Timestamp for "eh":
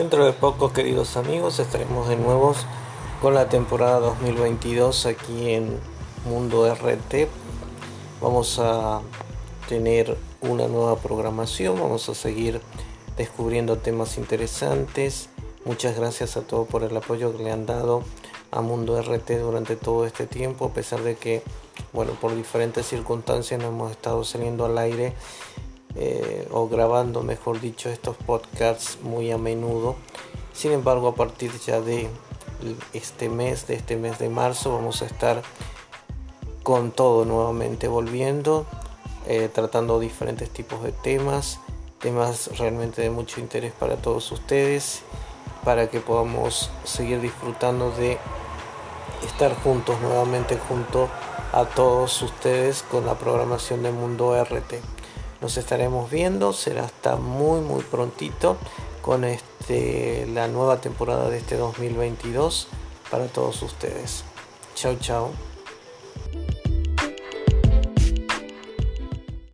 25.96-26.46, 39.26-39.48